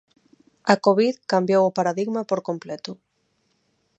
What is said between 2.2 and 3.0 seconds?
por completo.